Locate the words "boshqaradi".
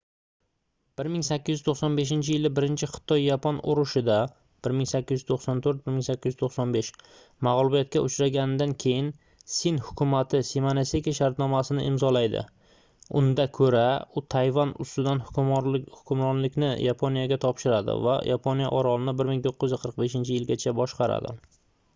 20.81-21.35